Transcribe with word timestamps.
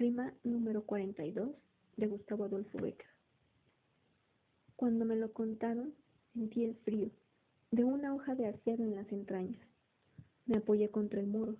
Rima 0.00 0.32
número 0.44 0.86
42 0.86 1.50
de 1.98 2.06
Gustavo 2.06 2.44
Adolfo 2.44 2.78
Becker. 2.78 3.06
Cuando 4.74 5.04
me 5.04 5.14
lo 5.14 5.30
contaron, 5.34 5.94
sentí 6.32 6.64
el 6.64 6.74
frío 6.76 7.10
de 7.70 7.84
una 7.84 8.14
hoja 8.14 8.34
de 8.34 8.46
acero 8.46 8.82
en 8.82 8.94
las 8.94 9.12
entrañas. 9.12 9.60
Me 10.46 10.56
apoyé 10.56 10.88
contra 10.88 11.20
el 11.20 11.26
muro 11.26 11.58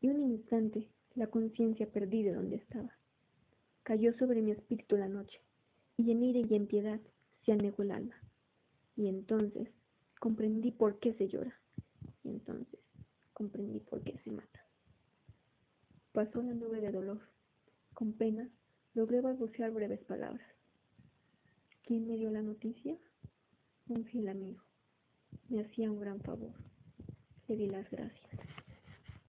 y 0.00 0.08
un 0.08 0.22
instante 0.22 0.88
la 1.16 1.26
conciencia 1.26 1.86
perdí 1.86 2.22
de 2.22 2.32
donde 2.32 2.56
estaba. 2.56 2.96
Cayó 3.82 4.16
sobre 4.16 4.40
mi 4.40 4.52
espíritu 4.52 4.96
la 4.96 5.08
noche 5.08 5.38
y 5.98 6.12
en 6.12 6.22
ira 6.22 6.40
y 6.48 6.54
en 6.54 6.66
piedad 6.66 7.00
se 7.44 7.52
anegó 7.52 7.82
el 7.82 7.90
alma. 7.90 8.16
Y 8.96 9.08
entonces 9.08 9.68
comprendí 10.18 10.70
por 10.70 10.98
qué 10.98 11.12
se 11.12 11.28
llora. 11.28 11.60
Y 12.24 12.30
entonces 12.30 12.80
comprendí 13.34 13.80
por 13.80 14.02
qué 14.02 14.18
se 14.24 14.30
mata. 14.30 14.66
Pasó 16.12 16.40
la 16.40 16.54
nube 16.54 16.80
de 16.80 16.90
dolor 16.90 17.20
con 17.94 18.12
pena 18.12 18.48
logré 18.94 19.20
balbucear 19.20 19.70
breves 19.70 20.04
palabras. 20.04 20.46
¿Quién 21.84 22.06
me 22.06 22.16
dio 22.16 22.30
la 22.30 22.42
noticia? 22.42 22.96
Un 23.88 24.04
fiel 24.04 24.28
amigo. 24.28 24.62
Me 25.48 25.60
hacía 25.60 25.90
un 25.90 26.00
gran 26.00 26.20
favor. 26.20 26.54
Le 27.48 27.56
di 27.56 27.66
las 27.66 27.90
gracias. 27.90 28.51